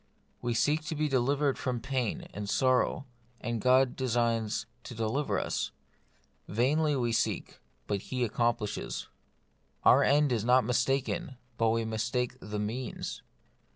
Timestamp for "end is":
10.03-10.41